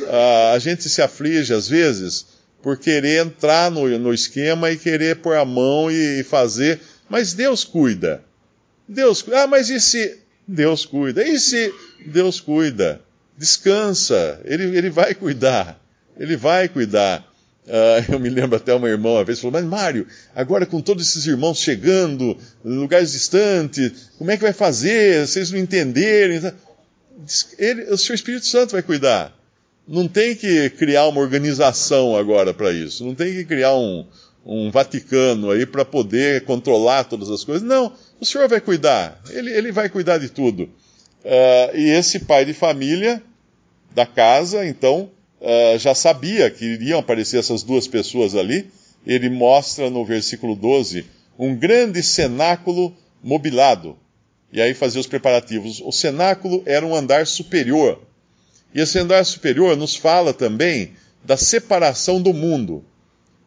Ah, 0.08 0.54
a 0.54 0.60
gente 0.60 0.88
se 0.90 1.02
aflige 1.02 1.54
às 1.54 1.68
vezes 1.68 2.28
por 2.62 2.78
querer 2.78 3.25
entrar 3.25 3.70
no, 3.70 3.88
no 4.00 4.14
esquema 4.14 4.72
e 4.72 4.78
querer 4.78 5.18
pôr 5.18 5.36
a 5.36 5.46
mão 5.46 5.92
e, 5.92 6.22
e 6.22 6.24
fazer, 6.24 6.80
mas 7.10 7.34
Deus 7.34 7.64
cuida. 7.64 8.24
Deus, 8.88 9.24
ah, 9.34 9.48
mas 9.48 9.70
e 9.70 9.80
se 9.80 10.20
Deus 10.48 10.86
cuida? 10.86 11.28
E 11.28 11.40
se 11.40 11.74
Deus 12.06 12.40
cuida? 12.40 13.02
Descansa, 13.38 14.40
ele, 14.46 14.78
ele 14.78 14.90
vai 14.90 15.14
cuidar, 15.14 15.80
ele 16.18 16.38
vai 16.38 16.70
cuidar. 16.70 17.24
Uh, 17.65 18.05
eu 18.13 18.19
me 18.19 18.29
lembro 18.29 18.55
até 18.55 18.74
uma 18.74 18.89
irmã 18.89 19.12
uma 19.12 19.24
vez 19.24 19.39
falou: 19.39 19.53
Mas 19.53 19.65
Mário, 19.65 20.07
agora 20.36 20.65
com 20.65 20.81
todos 20.81 21.07
esses 21.07 21.25
irmãos 21.25 21.60
chegando, 21.60 22.38
lugares 22.63 23.12
distantes, 23.12 24.12
como 24.17 24.31
é 24.31 24.38
que 24.38 24.43
vai 24.43 24.53
fazer? 24.53 25.27
Vocês 25.27 25.51
não 25.51 25.60
entenderem? 25.60 26.41
Ele, 27.57 27.84
o 27.86 27.98
seu 27.98 28.13
Espírito 28.13 28.45
Santo 28.45 28.74
vai 28.74 28.84
cuidar. 28.84 29.34
Não 29.88 30.07
tem 30.07 30.36
que 30.36 30.69
criar 30.72 31.07
uma 31.07 31.22
organização 31.22 32.15
agora 32.15 32.53
para 32.53 32.72
isso. 32.72 33.05
Não 33.05 33.13
tem 33.13 33.34
que 33.34 33.45
criar 33.45 33.75
um, 33.75 34.05
um 34.45 34.72
Vaticano 34.72 35.51
aí 35.51 35.65
para 35.65 35.86
poder 35.86 36.43
controlar 36.43 37.03
todas 37.05 37.29
as 37.29 37.43
coisas. 37.43 37.67
Não, 37.67 37.93
o 38.19 38.25
Senhor 38.25 38.48
vai 38.48 38.60
cuidar. 38.60 39.22
Ele, 39.29 39.51
ele 39.51 39.72
vai 39.72 39.89
cuidar 39.89 40.17
de 40.17 40.29
tudo. 40.29 40.63
Uh, 41.24 41.75
e 41.75 41.89
esse 41.89 42.19
pai 42.19 42.45
de 42.45 42.53
família 42.53 43.22
da 43.93 44.05
casa, 44.05 44.65
então, 44.65 45.10
uh, 45.46 45.78
já 45.78 45.96
sabia 45.96 46.50
que 46.50 46.66
iriam 46.66 47.00
aparecer 47.00 47.38
essas 47.38 47.64
duas 47.64 47.88
pessoas 47.88 48.36
ali. 48.36 48.70
Ele 49.08 49.30
mostra 49.30 49.90
no 49.90 50.04
versículo 50.04 50.56
12 50.56 51.06
um 51.38 51.56
grande 51.56 52.02
cenáculo 52.02 52.94
mobilado. 53.24 53.96
E 54.52 54.60
aí 54.60 54.74
fazia 54.74 55.00
os 55.00 55.08
preparativos. 55.08 55.82
O 55.82 55.92
cenáculo 55.92 56.64
era 56.66 56.86
um 56.86 56.96
andar 56.96 57.28
superior 57.28 58.02
e 58.75 58.82
esse 58.82 59.00
andar 59.00 59.25
superior 59.25 59.78
nos 59.78 59.96
fala 59.96 60.34
também 60.34 60.92
da 61.24 61.38
separação 61.38 62.22
do 62.22 62.34
mundo. 62.34 62.84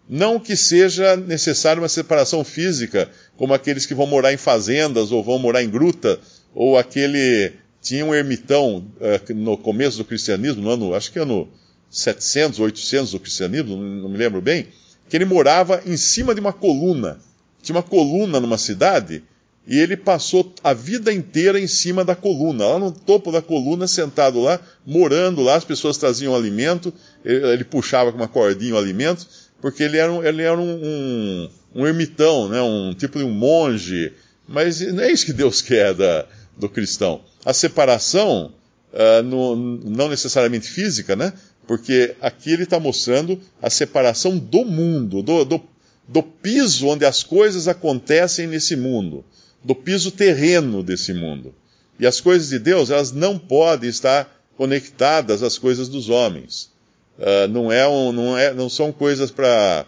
Não 0.09 0.41
que 0.41 0.57
seja 0.57 1.17
necessária 1.17 1.83
uma 1.83 1.89
separação 1.89 2.43
física, 2.43 3.11
como 3.37 3.53
aqueles 3.53 3.85
que 3.85 3.95
vão 3.95 4.07
morar 4.07 4.33
em 4.33 4.39
fazendas 4.39 5.13
ou 5.13 5.23
vão 5.23 5.39
morar 5.39 5.63
em 5.63 5.69
gruta, 5.69 6.19
ou 6.55 6.79
aquele. 6.79 7.53
Tinha 7.81 8.05
um 8.05 8.15
ermitão 8.15 8.91
uh, 8.97 9.35
no 9.35 9.57
começo 9.57 9.99
do 9.99 10.05
cristianismo, 10.05 10.63
no 10.63 10.71
ano, 10.71 10.95
acho 10.95 11.13
que 11.13 11.19
ano 11.19 11.47
700, 11.91 12.59
800 12.59 13.13
do 13.13 13.21
cristianismo, 13.21 13.77
não 13.77 14.09
me 14.09 14.17
lembro 14.17 14.41
bem, 14.41 14.69
que 15.09 15.17
ele 15.17 15.25
morava 15.25 15.83
em 15.87 15.97
cima 15.97 16.35
de 16.35 16.41
uma 16.41 16.53
coluna. 16.53 17.19
Tinha 17.63 17.77
uma 17.77 17.83
coluna 17.83 18.39
numa 18.41 18.59
cidade 18.59 19.23
e 19.69 19.79
ele 19.79 19.99
passou 19.99 20.51
a 20.65 20.73
vida 20.73 21.13
inteira 21.13 21.61
em 21.61 21.67
cima 21.67 22.03
da 22.03 22.17
coluna, 22.17 22.67
lá 22.67 22.79
no 22.79 22.91
topo 22.91 23.31
da 23.31 23.43
coluna, 23.43 23.87
sentado 23.87 24.41
lá, 24.41 24.59
morando 24.87 25.43
lá, 25.43 25.57
as 25.57 25.65
pessoas 25.65 25.99
traziam 25.99 26.35
alimento, 26.35 26.91
ele, 27.23 27.65
puxava 27.65 28.11
com 28.11 28.17
uma 28.17 28.27
cordinha 28.27 28.75
o 28.75 28.79
alimento, 28.79 29.27
porque 29.61 29.83
ele 29.83 29.99
era 29.99 30.11
um, 30.11 30.25
ele 30.25 30.43
era 30.43 30.57
um, 30.57 30.81
um, 30.83 31.51
um, 31.75 31.87
ermitão, 31.87 32.49
né, 32.49 32.63
um 32.63 32.95
tipo 32.95 33.19
de 33.19 33.25
um 33.25 33.31
monge, 33.31 34.15
mas 34.49 34.81
não 34.81 35.03
é 35.03 35.13
isso 35.13 35.27
que 35.27 35.35
Deus 35.35 35.61
quer 35.63 35.93
da, 35.93 36.25
do 36.57 36.71
cristão. 36.71 37.21
A 37.45 37.53
separação, 37.53 38.55
uh, 38.95 39.23
no, 39.23 39.55
não 39.55 40.09
necessariamente 40.09 40.67
física, 40.67 41.15
né, 41.15 41.31
porque 41.69 42.17
aqui 42.21 42.51
ele 42.51 42.65
está 42.65 42.81
mostrando 42.81 43.39
a 43.63 43.69
separação 43.69 44.39
do 44.39 44.65
mundo, 44.65 45.23
do, 45.23 45.45
do, 45.45 45.61
do 46.09 46.23
piso 46.23 46.89
onde 46.89 47.05
as 47.05 47.23
coisas 47.23 47.69
acontecem 47.69 48.47
nesse 48.47 48.75
mundo 48.75 49.23
do 49.63 49.75
piso 49.75 50.11
terreno 50.11 50.83
desse 50.83 51.13
mundo. 51.13 51.55
E 52.01 52.07
as 52.07 52.21
coisas 52.21 52.49
de 52.49 52.59
Deus, 52.59 52.91
elas 52.91 53.13
não 53.13 53.39
podem 53.39 53.91
estar 53.91 54.35
conectadas 54.57 55.43
às 55.43 55.59
coisas 55.59 55.89
dos 55.89 56.09
homens. 56.09 56.71
Uh, 57.19 57.49
não, 57.49 57.71
é 57.71 57.87
um, 57.87 58.13
não, 58.13 58.39
é, 58.39 58.55
não 58.55 58.71
são 58.71 58.91
coisas 58.91 59.31
para 59.31 59.87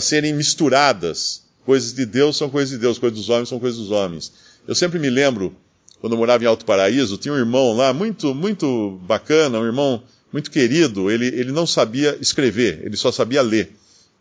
serem 0.00 0.32
misturadas. 0.32 1.42
Coisas 1.66 1.92
de 1.92 2.06
Deus 2.06 2.38
são 2.38 2.48
coisas 2.48 2.70
de 2.70 2.78
Deus, 2.78 2.98
coisas 2.98 3.18
dos 3.18 3.28
homens 3.28 3.48
são 3.50 3.58
coisas 3.58 3.78
dos 3.78 3.90
homens. 3.90 4.32
Eu 4.66 4.74
sempre 4.74 4.98
me 4.98 5.10
lembro, 5.10 5.54
quando 6.00 6.14
eu 6.14 6.18
morava 6.18 6.42
em 6.42 6.46
Alto 6.46 6.64
Paraíso, 6.64 7.18
tinha 7.18 7.34
um 7.34 7.38
irmão 7.38 7.72
lá, 7.74 7.92
muito, 7.92 8.34
muito 8.34 8.98
bacana, 9.02 9.58
um 9.58 9.66
irmão 9.66 10.02
muito 10.32 10.50
querido, 10.50 11.10
ele, 11.10 11.26
ele 11.26 11.52
não 11.52 11.66
sabia 11.66 12.16
escrever, 12.20 12.80
ele 12.84 12.96
só 12.96 13.12
sabia 13.12 13.42
ler. 13.42 13.70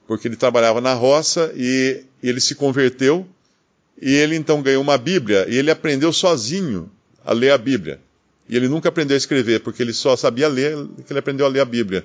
Porque 0.08 0.28
ele 0.28 0.36
trabalhava 0.36 0.82
na 0.82 0.94
roça 0.94 1.54
e 1.56 2.04
ele 2.22 2.42
se 2.42 2.54
converteu 2.56 3.26
e 4.02 4.14
ele 4.14 4.36
então 4.36 4.62
ganhou 4.62 4.82
uma 4.82 4.98
Bíblia 4.98 5.46
e 5.48 5.56
ele 5.56 5.72
aprendeu 5.72 6.12
sozinho 6.12 6.92
a 7.24 7.32
ler 7.32 7.52
a 7.52 7.58
Bíblia. 7.58 8.00
E 8.50 8.56
ele 8.58 8.68
nunca 8.68 8.90
aprendeu 8.90 9.16
a 9.16 9.18
escrever, 9.18 9.62
porque 9.62 9.82
ele 9.82 9.94
só 9.94 10.18
sabia 10.18 10.48
ler, 10.50 10.76
que 11.06 11.14
ele 11.14 11.20
aprendeu 11.20 11.46
a 11.46 11.50
ler 11.50 11.62
a 11.62 11.66
Bíblia. 11.66 12.04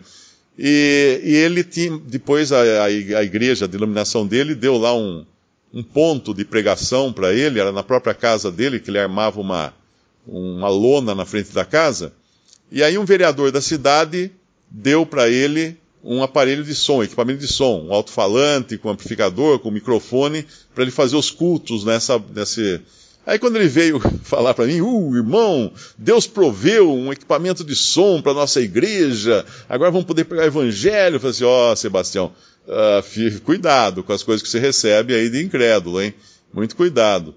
E, 0.56 1.20
e 1.24 1.34
ele 1.34 1.64
tinha, 1.64 1.98
depois 2.06 2.52
a, 2.52 2.60
a, 2.60 2.84
a, 2.84 3.24
igreja, 3.24 3.64
a 3.64 3.68
denominação 3.68 4.26
dele, 4.26 4.54
deu 4.54 4.76
lá 4.76 4.96
um, 4.96 5.26
um 5.74 5.82
ponto 5.82 6.32
de 6.32 6.44
pregação 6.44 7.12
para 7.12 7.34
ele, 7.34 7.58
era 7.58 7.72
na 7.72 7.82
própria 7.82 8.14
casa 8.14 8.52
dele, 8.52 8.78
que 8.78 8.90
ele 8.90 8.98
armava 8.98 9.40
uma, 9.40 9.74
uma 10.26 10.68
lona 10.68 11.14
na 11.14 11.26
frente 11.26 11.52
da 11.52 11.64
casa. 11.64 12.12
E 12.70 12.82
aí 12.82 12.98
um 12.98 13.04
vereador 13.04 13.52
da 13.52 13.60
cidade 13.60 14.30
deu 14.70 15.06
para 15.06 15.28
ele 15.28 15.76
um 16.02 16.22
aparelho 16.22 16.62
de 16.62 16.74
som, 16.74 17.02
equipamento 17.02 17.40
de 17.40 17.48
som, 17.48 17.86
um 17.88 17.92
alto-falante 17.92 18.78
com 18.78 18.88
amplificador, 18.88 19.58
com 19.58 19.70
microfone, 19.70 20.46
para 20.72 20.84
ele 20.84 20.92
fazer 20.92 21.16
os 21.16 21.32
cultos 21.32 21.84
nessa, 21.84 22.22
nesse. 22.32 22.80
Aí 23.26 23.40
quando 23.40 23.56
ele 23.56 23.66
veio 23.66 23.98
falar 24.22 24.54
para 24.54 24.66
mim, 24.66 24.80
uh, 24.80 25.16
irmão, 25.16 25.72
Deus 25.98 26.28
proveu 26.28 26.92
um 26.92 27.12
equipamento 27.12 27.64
de 27.64 27.74
som 27.74 28.22
para 28.22 28.32
nossa 28.32 28.60
igreja, 28.60 29.44
agora 29.68 29.90
vamos 29.90 30.06
poder 30.06 30.24
pegar 30.24 30.42
o 30.42 30.46
evangelho. 30.46 31.16
Eu 31.16 31.20
falei 31.20 31.32
assim, 31.32 31.44
ó, 31.44 31.72
oh, 31.72 31.76
Sebastião, 31.76 32.32
uh, 32.68 33.40
cuidado 33.40 34.04
com 34.04 34.12
as 34.12 34.22
coisas 34.22 34.42
que 34.42 34.48
você 34.48 34.60
recebe 34.60 35.12
aí 35.12 35.28
de 35.28 35.42
incrédulo, 35.42 36.00
hein? 36.00 36.14
Muito 36.54 36.76
cuidado. 36.76 37.34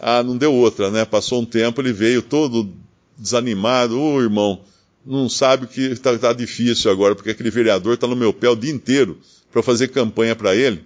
Ah, 0.00 0.24
não 0.24 0.36
deu 0.36 0.52
outra, 0.52 0.90
né? 0.90 1.04
Passou 1.04 1.40
um 1.40 1.44
tempo, 1.44 1.80
ele 1.80 1.92
veio 1.92 2.20
todo 2.20 2.68
desanimado, 3.16 4.00
oh, 4.00 4.20
irmão, 4.20 4.60
não 5.08 5.26
sabe 5.26 5.66
que 5.66 5.80
está 5.80 6.16
tá 6.18 6.34
difícil 6.34 6.90
agora, 6.90 7.14
porque 7.14 7.30
aquele 7.30 7.50
vereador 7.50 7.94
está 7.94 8.06
no 8.06 8.14
meu 8.14 8.30
pé 8.30 8.50
o 8.50 8.54
dia 8.54 8.70
inteiro 8.70 9.18
para 9.50 9.62
fazer 9.62 9.88
campanha 9.88 10.36
para 10.36 10.54
ele, 10.54 10.84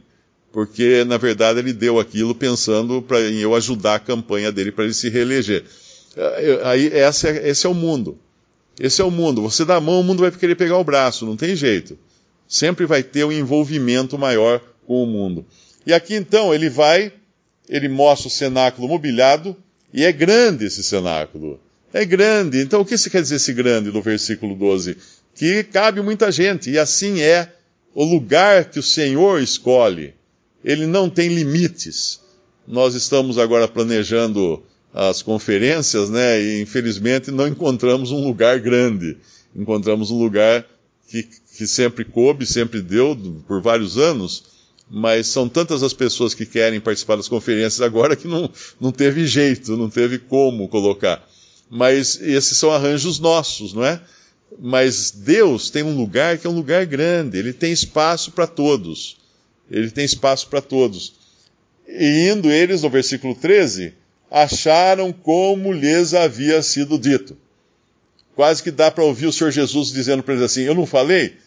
porque 0.52 1.02
na 1.04 1.16
verdade 1.16 1.58
ele 1.58 1.72
deu 1.72 1.98
aquilo 1.98 2.32
pensando 2.32 3.02
pra, 3.02 3.20
em 3.20 3.38
eu 3.38 3.52
ajudar 3.56 3.96
a 3.96 3.98
campanha 3.98 4.52
dele 4.52 4.70
para 4.70 4.84
ele 4.84 4.94
se 4.94 5.08
reeleger. 5.08 5.64
É, 6.16 6.60
aí 6.62 6.86
esse 6.86 7.26
é, 7.26 7.48
esse 7.48 7.66
é 7.66 7.68
o 7.68 7.74
mundo. 7.74 8.16
Esse 8.78 9.02
é 9.02 9.04
o 9.04 9.10
mundo. 9.10 9.42
Você 9.42 9.64
dá 9.64 9.76
a 9.76 9.80
mão, 9.80 10.00
o 10.00 10.04
mundo 10.04 10.20
vai 10.20 10.30
querer 10.30 10.54
pegar 10.54 10.78
o 10.78 10.84
braço, 10.84 11.26
não 11.26 11.36
tem 11.36 11.56
jeito. 11.56 11.98
Sempre 12.46 12.86
vai 12.86 13.02
ter 13.02 13.24
um 13.24 13.32
envolvimento 13.32 14.16
maior 14.16 14.60
com 14.86 15.02
o 15.02 15.06
mundo. 15.06 15.44
E 15.84 15.92
aqui 15.92 16.14
então 16.14 16.54
ele 16.54 16.70
vai, 16.70 17.12
ele 17.68 17.88
mostra 17.88 18.28
o 18.28 18.30
cenáculo 18.30 18.86
mobiliado, 18.86 19.56
e 19.92 20.04
é 20.04 20.12
grande 20.12 20.66
esse 20.66 20.84
cenáculo 20.84 21.58
é 21.92 22.04
grande. 22.04 22.60
Então, 22.60 22.80
o 22.80 22.84
que 22.84 22.94
isso 22.94 23.10
quer 23.10 23.22
dizer 23.22 23.36
esse 23.36 23.52
grande 23.52 23.90
no 23.90 24.02
versículo 24.02 24.54
12? 24.54 24.96
Que 25.34 25.62
cabe 25.64 26.00
muita 26.00 26.30
gente, 26.30 26.70
e 26.70 26.78
assim 26.78 27.20
é 27.20 27.52
o 27.94 28.04
lugar 28.04 28.66
que 28.66 28.78
o 28.78 28.82
Senhor 28.82 29.40
escolhe. 29.40 30.14
Ele 30.64 30.86
não 30.86 31.10
tem 31.10 31.28
limites. 31.28 32.20
Nós 32.66 32.94
estamos 32.94 33.38
agora 33.38 33.66
planejando 33.66 34.62
as 34.94 35.22
conferências, 35.22 36.10
né? 36.10 36.40
E 36.40 36.62
infelizmente 36.62 37.30
não 37.30 37.48
encontramos 37.48 38.10
um 38.10 38.22
lugar 38.24 38.60
grande. 38.60 39.16
Encontramos 39.54 40.10
um 40.10 40.18
lugar 40.18 40.64
que, 41.08 41.22
que 41.56 41.66
sempre 41.66 42.04
coube, 42.04 42.46
sempre 42.46 42.80
deu 42.80 43.16
por 43.46 43.60
vários 43.60 43.98
anos, 43.98 44.44
mas 44.90 45.26
são 45.26 45.48
tantas 45.48 45.82
as 45.82 45.92
pessoas 45.92 46.34
que 46.34 46.46
querem 46.46 46.80
participar 46.80 47.16
das 47.16 47.28
conferências 47.28 47.80
agora 47.80 48.14
que 48.16 48.28
não, 48.28 48.50
não 48.80 48.92
teve 48.92 49.26
jeito, 49.26 49.76
não 49.76 49.90
teve 49.90 50.18
como 50.18 50.68
colocar. 50.68 51.26
Mas 51.74 52.20
esses 52.20 52.58
são 52.58 52.70
arranjos 52.70 53.18
nossos, 53.18 53.72
não 53.72 53.82
é? 53.82 53.98
Mas 54.58 55.10
Deus 55.10 55.70
tem 55.70 55.82
um 55.82 55.96
lugar 55.96 56.36
que 56.36 56.46
é 56.46 56.50
um 56.50 56.54
lugar 56.54 56.84
grande, 56.84 57.38
ele 57.38 57.50
tem 57.50 57.72
espaço 57.72 58.32
para 58.32 58.46
todos. 58.46 59.16
Ele 59.70 59.90
tem 59.90 60.04
espaço 60.04 60.48
para 60.48 60.60
todos. 60.60 61.14
E 61.88 62.28
indo 62.28 62.50
eles, 62.50 62.82
no 62.82 62.90
versículo 62.90 63.34
13, 63.34 63.94
acharam 64.30 65.14
como 65.14 65.72
lhes 65.72 66.12
havia 66.12 66.62
sido 66.62 66.98
dito. 66.98 67.38
Quase 68.36 68.62
que 68.62 68.70
dá 68.70 68.90
para 68.90 69.04
ouvir 69.04 69.28
o 69.28 69.32
Senhor 69.32 69.50
Jesus 69.50 69.92
dizendo 69.92 70.22
para 70.22 70.34
eles 70.34 70.44
assim: 70.44 70.64
Eu 70.64 70.74
não 70.74 70.84
falei? 70.84 71.38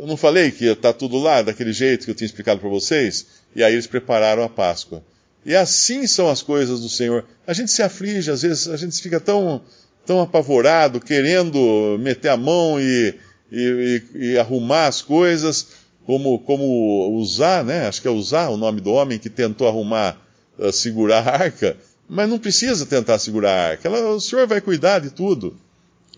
Eu 0.00 0.08
não 0.08 0.16
falei 0.16 0.50
que 0.50 0.64
está 0.64 0.92
tudo 0.92 1.16
lá, 1.16 1.42
daquele 1.42 1.72
jeito 1.72 2.06
que 2.06 2.10
eu 2.10 2.14
tinha 2.16 2.26
explicado 2.26 2.58
para 2.58 2.68
vocês? 2.68 3.26
E 3.54 3.62
aí 3.62 3.74
eles 3.74 3.86
prepararam 3.86 4.42
a 4.42 4.48
Páscoa. 4.48 5.00
E 5.44 5.54
assim 5.54 6.06
são 6.06 6.28
as 6.28 6.42
coisas 6.42 6.80
do 6.80 6.88
Senhor. 6.88 7.24
A 7.46 7.52
gente 7.52 7.70
se 7.70 7.82
aflige, 7.82 8.30
às 8.30 8.42
vezes 8.42 8.68
a 8.68 8.76
gente 8.76 9.00
fica 9.00 9.20
tão, 9.20 9.60
tão 10.06 10.20
apavorado, 10.20 11.00
querendo 11.00 11.98
meter 12.00 12.30
a 12.30 12.36
mão 12.36 12.80
e, 12.80 13.14
e, 13.52 14.02
e, 14.14 14.18
e 14.18 14.38
arrumar 14.38 14.86
as 14.86 15.02
coisas, 15.02 15.68
como, 16.06 16.38
como 16.40 17.10
usar, 17.18 17.62
né? 17.64 17.86
Acho 17.86 18.00
que 18.00 18.08
é 18.08 18.10
usar 18.10 18.48
o 18.48 18.56
nome 18.56 18.80
do 18.80 18.92
homem 18.92 19.18
que 19.18 19.28
tentou 19.28 19.68
arrumar, 19.68 20.18
uh, 20.58 20.72
segurar 20.72 21.26
a 21.26 21.32
arca. 21.32 21.76
Mas 22.08 22.28
não 22.28 22.38
precisa 22.38 22.86
tentar 22.86 23.18
segurar 23.18 23.52
a 23.52 23.68
arca. 23.70 23.88
Ela, 23.88 24.10
o 24.10 24.20
Senhor 24.20 24.46
vai 24.46 24.60
cuidar 24.60 24.98
de 24.98 25.10
tudo. 25.10 25.56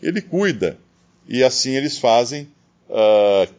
Ele 0.02 0.20
cuida. 0.20 0.78
E 1.28 1.42
assim 1.42 1.72
eles 1.74 1.98
fazem. 1.98 2.48
Uh, 2.88 3.52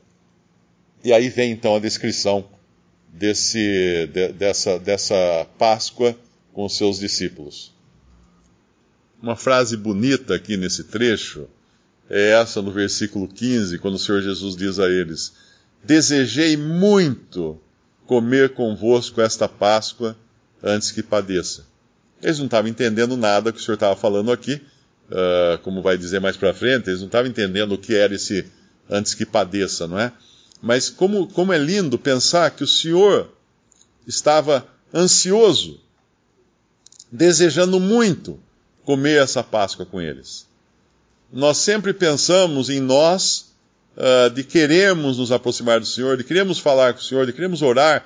e 1.03 1.11
aí 1.11 1.29
vem 1.29 1.51
então 1.51 1.75
a 1.75 1.79
descrição 1.79 2.45
desse, 3.17 4.07
de, 4.13 4.31
dessa, 4.33 4.79
dessa 4.79 5.45
Páscoa 5.57 6.15
com 6.53 6.65
os 6.65 6.77
seus 6.77 6.99
discípulos. 6.99 7.73
Uma 9.21 9.35
frase 9.35 9.75
bonita 9.75 10.35
aqui 10.35 10.55
nesse 10.57 10.85
trecho 10.85 11.47
é 12.09 12.31
essa 12.31 12.61
no 12.61 12.71
versículo 12.71 13.27
15, 13.27 13.79
quando 13.79 13.95
o 13.95 13.99
Senhor 13.99 14.21
Jesus 14.21 14.55
diz 14.55 14.79
a 14.79 14.87
eles: 14.87 15.33
Desejei 15.83 16.55
muito 16.55 17.59
comer 18.05 18.53
convosco 18.53 19.19
esta 19.19 19.47
Páscoa 19.47 20.15
antes 20.63 20.91
que 20.91 21.03
padeça. 21.03 21.65
Eles 22.21 22.39
não 22.39 22.45
estavam 22.45 22.69
entendendo 22.69 23.17
nada 23.17 23.51
que 23.51 23.59
o 23.59 23.61
Senhor 23.61 23.75
estava 23.75 23.95
falando 23.95 24.31
aqui, 24.31 24.61
uh, 25.09 25.57
como 25.63 25.81
vai 25.81 25.97
dizer 25.97 26.19
mais 26.19 26.37
para 26.37 26.53
frente, 26.53 26.89
eles 26.89 26.99
não 26.99 27.07
estavam 27.07 27.29
entendendo 27.29 27.73
o 27.73 27.77
que 27.77 27.95
era 27.95 28.13
esse 28.15 28.45
antes 28.89 29.13
que 29.13 29.25
padeça, 29.25 29.87
não 29.87 29.99
é? 29.99 30.11
Mas 30.61 30.89
como, 30.89 31.27
como 31.27 31.53
é 31.53 31.57
lindo 31.57 31.97
pensar 31.97 32.51
que 32.51 32.63
o 32.63 32.67
Senhor 32.67 33.29
estava 34.07 34.67
ansioso, 34.93 35.79
desejando 37.11 37.79
muito 37.79 38.39
comer 38.83 39.21
essa 39.21 39.43
Páscoa 39.43 39.85
com 39.85 40.01
eles. 40.01 40.47
Nós 41.31 41.57
sempre 41.57 41.93
pensamos 41.93 42.69
em 42.69 42.79
nós, 42.79 43.51
uh, 43.97 44.29
de 44.29 44.43
queremos 44.43 45.17
nos 45.17 45.31
aproximar 45.31 45.79
do 45.79 45.85
Senhor, 45.85 46.15
de 46.15 46.23
queremos 46.23 46.57
falar 46.57 46.93
com 46.93 47.01
o 47.01 47.03
Senhor, 47.03 47.25
de 47.25 47.33
queremos 47.33 47.61
orar 47.61 48.05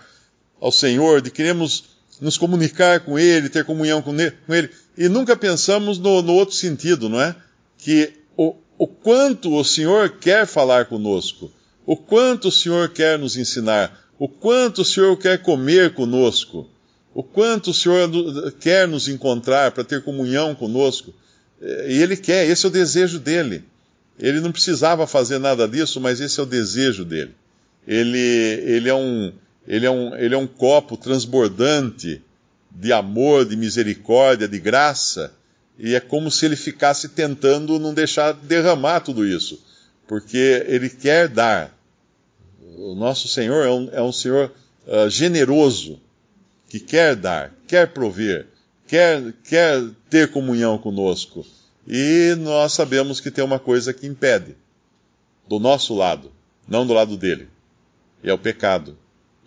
ao 0.60 0.72
Senhor, 0.72 1.22
de 1.22 1.30
queremos 1.30 1.84
nos 2.20 2.38
comunicar 2.38 3.02
com 3.02 3.18
Ele, 3.18 3.50
ter 3.50 3.64
comunhão 3.64 4.02
com 4.02 4.14
Ele, 4.16 4.70
e 4.98 5.08
nunca 5.08 5.36
pensamos 5.36 5.98
no, 5.98 6.22
no 6.22 6.34
outro 6.34 6.56
sentido, 6.56 7.08
não 7.08 7.22
é? 7.22 7.36
Que 7.78 8.14
o, 8.36 8.56
o 8.78 8.88
quanto 8.88 9.56
o 9.56 9.64
Senhor 9.64 10.10
quer 10.20 10.46
falar 10.46 10.86
conosco, 10.86 11.52
o 11.86 11.96
quanto 11.96 12.48
o 12.50 12.52
Senhor 12.52 12.90
quer 12.90 13.18
nos 13.18 13.38
ensinar, 13.38 14.00
o 14.20 14.28
quanto 14.28 14.82
o 14.82 14.86
Senhor 14.86 15.18
quer 15.18 15.42
comer 15.42 15.94
conosco, 15.94 16.70
o 17.14 17.24
quanto 17.24 17.72
o 17.72 17.74
Senhor 17.74 18.10
quer 18.60 18.88
nos 18.88 19.08
encontrar 19.08 19.72
para 19.72 19.84
ter 19.84 20.04
comunhão 20.04 20.56
conosco. 20.56 21.14
E 21.62 22.02
Ele 22.02 22.16
quer, 22.16 22.48
esse 22.48 22.66
é 22.66 22.70
o 22.70 22.72
desejo 22.72 23.20
dele. 23.20 23.64
Ele 24.20 24.40
não 24.40 24.52
precisava 24.52 25.08
fazer 25.08 25.40
nada 25.40 25.68
disso, 25.68 26.00
mas 26.00 26.22
esse 26.22 26.40
é 26.40 26.44
o 26.44 26.46
desejo 26.46 27.04
dele. 27.04 27.34
Ele, 27.88 28.20
ele, 28.20 28.90
é, 28.90 28.94
um, 28.94 29.34
ele, 29.68 29.86
é, 29.86 29.92
um, 29.92 30.16
ele 30.16 30.36
é 30.36 30.38
um 30.38 30.48
copo 30.48 30.96
transbordante 30.96 32.22
de 32.70 32.94
amor, 32.94 33.46
de 33.46 33.58
misericórdia, 33.58 34.48
de 34.48 34.60
graça, 34.60 35.34
e 35.78 35.96
é 35.96 36.00
como 36.00 36.30
se 36.30 36.46
ele 36.46 36.56
ficasse 36.56 37.10
tentando 37.10 37.80
não 37.80 37.94
deixar 37.94 38.34
derramar 38.34 39.02
tudo 39.02 39.26
isso 39.26 39.60
porque 40.12 40.66
Ele 40.68 40.90
quer 40.90 41.30
dar. 41.30 41.74
O 42.76 42.94
nosso 42.96 43.30
Senhor 43.30 43.66
é 43.66 43.72
um, 43.72 43.90
é 43.94 44.02
um 44.02 44.12
Senhor 44.12 44.52
uh, 44.86 45.10
generoso, 45.10 46.02
que 46.68 46.82
quer 46.82 47.16
dar, 47.16 47.54
quer 47.66 47.94
prover, 47.94 48.46
quer, 48.86 49.34
quer 49.42 49.82
ter 50.10 50.30
comunhão 50.30 50.78
conosco. 50.78 51.46
E 51.88 52.36
nós 52.40 52.74
sabemos 52.74 53.22
que 53.22 53.32
tem 53.32 53.42
uma 53.42 53.58
coisa 53.58 53.94
que 53.94 54.06
impede, 54.06 54.58
do 55.48 55.60
nosso 55.60 55.96
lado, 55.96 56.30
não 56.68 56.86
do 56.86 56.92
lado 56.92 57.16
dele, 57.16 57.48
e 58.22 58.30
é 58.30 58.34
o 58.34 58.38
pecado. 58.38 58.98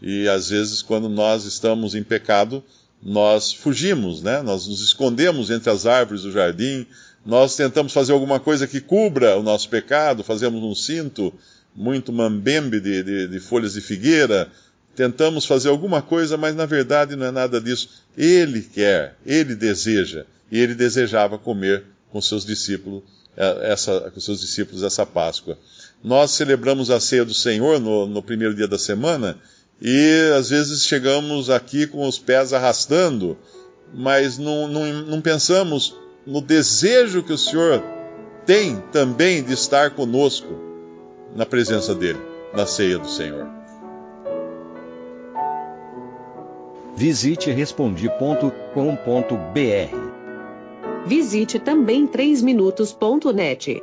E 0.01 0.27
às 0.27 0.49
vezes, 0.49 0.81
quando 0.81 1.11
nós 1.11 1.45
estamos 1.45 1.95
em 1.95 2.03
pecado, 2.03 2.65
nós 3.03 3.53
fugimos, 3.53 4.23
né? 4.23 4.41
Nós 4.41 4.67
nos 4.67 4.81
escondemos 4.81 5.51
entre 5.51 5.69
as 5.69 5.85
árvores 5.85 6.23
do 6.23 6.33
jardim, 6.33 6.87
nós 7.25 7.57
tentamos 7.57 7.93
fazer 7.93 8.13
alguma 8.13 8.39
coisa 8.39 8.67
que 8.67 8.81
cubra 8.81 9.37
o 9.39 9.43
nosso 9.43 9.69
pecado, 9.69 10.23
fazemos 10.23 10.63
um 10.63 10.75
cinto 10.75 11.33
muito 11.75 12.13
mambembe 12.13 12.81
de, 12.81 13.03
de, 13.03 13.29
de 13.29 13.41
folhas 13.41 13.73
de 13.73 13.81
figueira, 13.81 14.51
tentamos 14.95 15.47
fazer 15.47 15.71
alguma 15.71 16.03
coisa, 16.03 16.37
mas 16.37 16.55
na 16.55 16.67
verdade 16.67 17.17
não 17.17 17.27
é 17.27 17.31
nada 17.31 17.61
disso. 17.61 17.89
Ele 18.17 18.63
quer, 18.63 19.17
ele 19.27 19.55
deseja, 19.55 20.25
e 20.51 20.59
ele 20.59 20.75
desejava 20.75 21.39
comer 21.39 21.85
com 22.11 22.21
seus 22.21 22.45
discípulos 22.45 23.03
eh, 23.37 23.73
essa, 23.73 24.11
com 24.13 24.21
seus 24.21 24.41
discípulos 24.41 24.83
essa 24.83 25.05
Páscoa. 25.05 25.59
Nós 26.03 26.31
celebramos 26.33 26.91
a 26.91 27.01
ceia 27.01 27.25
do 27.25 27.35
Senhor 27.35 27.81
no, 27.81 28.07
no 28.07 28.23
primeiro 28.23 28.55
dia 28.55 28.69
da 28.69 28.79
semana 28.79 29.37
e 29.81 30.31
às 30.37 30.51
vezes 30.51 30.85
chegamos 30.85 31.51
aqui 31.51 31.87
com 31.87 32.07
os 32.07 32.19
pés 32.19 32.53
arrastando, 32.53 33.37
mas 33.93 34.39
não, 34.39 34.69
não, 34.69 34.93
não 35.03 35.21
pensamos 35.21 35.97
no 36.27 36.41
desejo 36.41 37.23
que 37.23 37.33
o 37.33 37.39
Senhor 37.39 37.83
tem 38.47 38.83
também 38.93 39.43
de 39.43 39.53
estar 39.53 39.91
conosco 39.91 40.49
na 41.35 41.45
presença 41.45 41.95
dEle, 41.95 42.21
na 42.53 42.67
ceia 42.67 42.99
do 42.99 43.09
Senhor. 43.09 43.49
Visite 46.97 47.51
respondi.com.br. 47.51 48.55
Visite 51.07 51.59
também 51.59 52.07
3minutos.net. 52.07 53.83